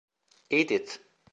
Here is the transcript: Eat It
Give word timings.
Eat 0.49 0.71
It 0.71 0.97